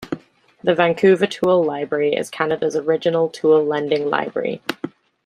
The 0.63 0.73
Vancouver 0.73 1.27
Tool 1.27 1.63
Library 1.63 2.15
is 2.15 2.31
Canada's 2.31 2.75
original 2.75 3.29
tool 3.29 3.63
lending 3.63 4.09
library. 4.09 4.63